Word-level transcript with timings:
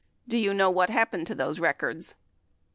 Do 0.27 0.35
you 0.35 0.55
know 0.55 0.71
what 0.71 0.89
happened 0.89 1.27
to 1.27 1.35
those 1.35 1.59
records 1.59 2.15